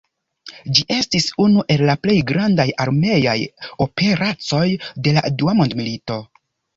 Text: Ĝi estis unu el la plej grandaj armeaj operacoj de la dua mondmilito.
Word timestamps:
Ĝi 0.77 0.83
estis 0.93 1.25
unu 1.43 1.65
el 1.75 1.83
la 1.89 1.95
plej 2.05 2.15
grandaj 2.31 2.65
armeaj 2.85 3.35
operacoj 3.85 4.63
de 5.09 5.15
la 5.19 5.25
dua 5.43 5.55
mondmilito. 5.61 6.19